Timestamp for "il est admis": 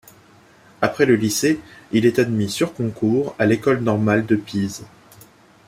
1.91-2.49